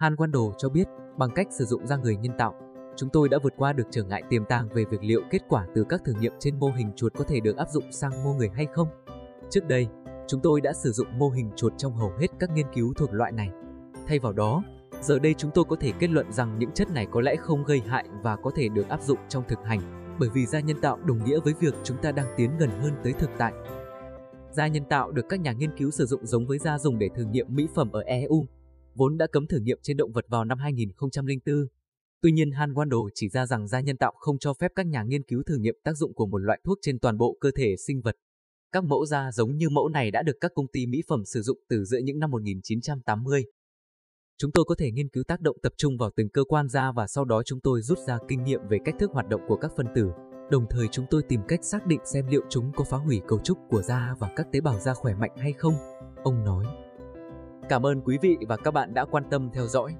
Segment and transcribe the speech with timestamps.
[0.00, 2.54] Han Wando cho biết, bằng cách sử dụng da người nhân tạo,
[2.96, 5.66] chúng tôi đã vượt qua được trở ngại tiềm tàng về việc liệu kết quả
[5.74, 8.32] từ các thử nghiệm trên mô hình chuột có thể được áp dụng sang mô
[8.32, 8.88] người hay không.
[9.50, 9.88] Trước đây,
[10.26, 13.12] chúng tôi đã sử dụng mô hình chuột trong hầu hết các nghiên cứu thuộc
[13.12, 13.50] loại này.
[14.06, 14.62] Thay vào đó,
[15.00, 17.64] giờ đây chúng tôi có thể kết luận rằng những chất này có lẽ không
[17.64, 19.80] gây hại và có thể được áp dụng trong thực hành,
[20.18, 22.92] bởi vì da nhân tạo đồng nghĩa với việc chúng ta đang tiến gần hơn
[23.02, 23.52] tới thực tại.
[24.50, 27.08] Da nhân tạo được các nhà nghiên cứu sử dụng giống với da dùng để
[27.14, 28.46] thử nghiệm mỹ phẩm ở EU,
[28.96, 31.66] vốn đã cấm thử nghiệm trên động vật vào năm 2004.
[32.22, 35.02] Tuy nhiên Han Wando chỉ ra rằng da nhân tạo không cho phép các nhà
[35.02, 37.76] nghiên cứu thử nghiệm tác dụng của một loại thuốc trên toàn bộ cơ thể
[37.86, 38.16] sinh vật.
[38.72, 41.42] Các mẫu da giống như mẫu này đã được các công ty mỹ phẩm sử
[41.42, 43.44] dụng từ giữa những năm 1980.
[44.38, 46.92] Chúng tôi có thể nghiên cứu tác động tập trung vào từng cơ quan da
[46.92, 49.56] và sau đó chúng tôi rút ra kinh nghiệm về cách thức hoạt động của
[49.56, 50.10] các phân tử.
[50.50, 53.38] Đồng thời chúng tôi tìm cách xác định xem liệu chúng có phá hủy cấu
[53.44, 55.74] trúc của da và các tế bào da khỏe mạnh hay không,
[56.24, 56.85] ông nói.
[57.68, 59.94] Cảm ơn quý vị và các bạn đã quan tâm theo dõi.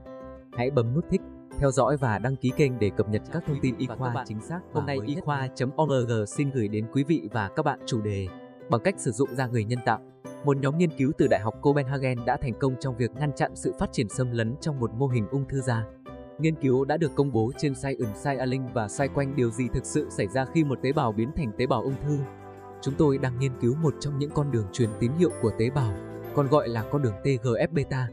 [0.53, 1.21] Hãy bấm nút thích,
[1.59, 4.41] theo dõi và đăng ký kênh để cập nhật các thông tin y khoa chính
[4.41, 4.61] xác.
[4.73, 8.27] Hôm nay y khoa.org xin gửi đến quý vị và các bạn chủ đề
[8.71, 10.01] bằng cách sử dụng da người nhân tạo.
[10.45, 13.53] Một nhóm nghiên cứu từ Đại học Copenhagen đã thành công trong việc ngăn chặn
[13.55, 15.85] sự phát triển xâm lấn trong một mô hình ung thư da.
[16.39, 19.85] Nghiên cứu đã được công bố trên Science Science và xoay quanh điều gì thực
[19.85, 22.19] sự xảy ra khi một tế bào biến thành tế bào ung thư.
[22.81, 25.71] Chúng tôi đang nghiên cứu một trong những con đường truyền tín hiệu của tế
[25.71, 25.93] bào,
[26.37, 28.07] còn gọi là con đường TGF-beta.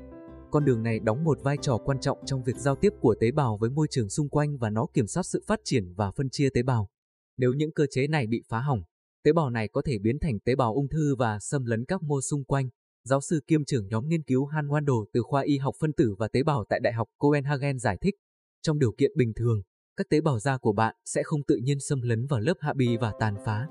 [0.52, 3.32] Con đường này đóng một vai trò quan trọng trong việc giao tiếp của tế
[3.32, 6.30] bào với môi trường xung quanh và nó kiểm soát sự phát triển và phân
[6.30, 6.90] chia tế bào.
[7.38, 8.84] Nếu những cơ chế này bị phá hỏng,
[9.24, 12.04] tế bào này có thể biến thành tế bào ung thư và xâm lấn các
[12.04, 12.70] mô xung quanh.
[13.04, 16.16] Giáo sư kiêm trưởng nhóm nghiên cứu Han Wando từ khoa y học phân tử
[16.20, 18.16] và tế bào tại Đại học Copenhagen giải thích,
[18.62, 19.62] trong điều kiện bình thường,
[19.98, 22.74] các tế bào da của bạn sẽ không tự nhiên xâm lấn vào lớp hạ
[22.74, 23.68] bì và tàn phá.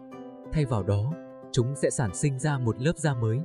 [0.53, 1.12] Thay vào đó,
[1.53, 3.39] chúng sẽ sản sinh ra một lớp da mới.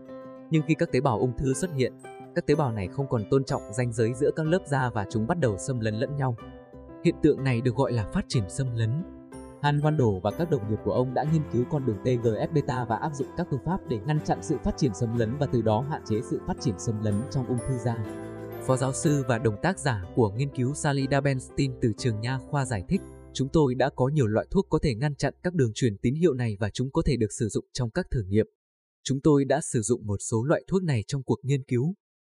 [0.50, 1.94] Nhưng khi các tế bào ung thư xuất hiện,
[2.36, 5.06] các tế bào này không còn tôn trọng ranh giới giữa các lớp da và
[5.10, 6.36] chúng bắt đầu xâm lấn lẫn nhau.
[7.04, 9.04] Hiện tượng này được gọi là phát triển xâm lấn.
[9.62, 12.96] Han Wando và các đồng nghiệp của ông đã nghiên cứu con đường TGF-beta và
[12.96, 15.62] áp dụng các phương pháp để ngăn chặn sự phát triển xâm lấn và từ
[15.62, 17.98] đó hạn chế sự phát triển xâm lấn trong ung thư da.
[18.68, 22.40] Phó giáo sư và đồng tác giả của nghiên cứu Salida Dabenstein từ trường nha
[22.50, 23.02] khoa giải thích,
[23.34, 26.16] chúng tôi đã có nhiều loại thuốc có thể ngăn chặn các đường truyền tín
[26.16, 28.46] hiệu này và chúng có thể được sử dụng trong các thử nghiệm.
[29.08, 31.94] Chúng tôi đã sử dụng một số loại thuốc này trong cuộc nghiên cứu.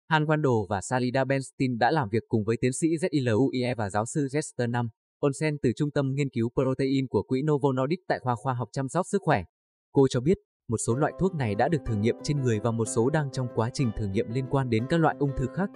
[0.08, 4.06] Han Wando và Salida Benstein đã làm việc cùng với tiến sĩ ZILUIE và giáo
[4.06, 4.88] sư Jester Nam
[5.20, 8.69] Onsen từ Trung tâm Nghiên cứu Protein của Quỹ Novo Nordisk tại khoa khoa học
[8.72, 9.44] chăm sóc sức khỏe.
[9.92, 10.38] Cô cho biết,
[10.69, 13.30] một số loại thuốc này đã được thử nghiệm trên người và một số đang
[13.32, 15.70] trong quá trình thử nghiệm liên quan đến các loại ung thư khác.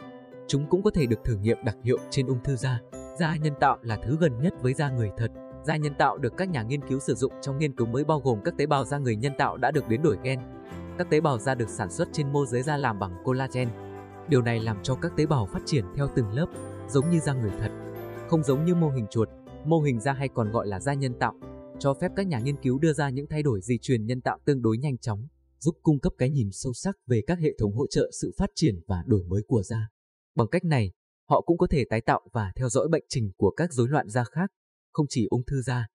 [0.49, 2.81] Chúng cũng có thể được thử nghiệm đặc hiệu trên ung thư da.
[3.21, 5.29] Da nhân tạo là thứ gần nhất với da người thật.
[5.67, 8.21] Da nhân tạo được các nhà nghiên cứu sử dụng trong nghiên cứu mới bao
[8.21, 10.39] gồm các tế bào da người nhân tạo đã được biến đổi gen.
[10.99, 13.69] Các tế bào da được sản xuất trên mô dưới da làm bằng collagen.
[14.29, 16.47] Điều này làm cho các tế bào phát triển theo từng lớp,
[16.89, 17.71] giống như da người thật.
[18.29, 19.29] Không giống như mô hình chuột,
[19.65, 21.35] mô hình da hay còn gọi là da nhân tạo,
[21.79, 24.39] cho phép các nhà nghiên cứu đưa ra những thay đổi di truyền nhân tạo
[24.45, 25.29] tương đối nhanh chóng,
[25.59, 28.51] giúp cung cấp cái nhìn sâu sắc về các hệ thống hỗ trợ sự phát
[28.55, 29.89] triển và đổi mới của da.
[30.37, 30.93] Bằng cách này,
[31.29, 34.09] họ cũng có thể tái tạo và theo dõi bệnh trình của các rối loạn
[34.09, 34.51] da khác,
[34.93, 35.87] không chỉ ung thư da.